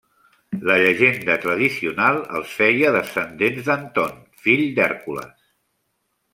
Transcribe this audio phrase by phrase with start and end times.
[0.69, 5.41] La llegenda tradicional els feia descendents d'Anton, fill d'Hèrcules.